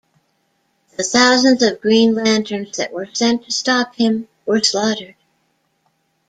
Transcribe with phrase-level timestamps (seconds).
[0.97, 5.13] The thousands of Green Lanterns that were sent to stop him were slaughtered.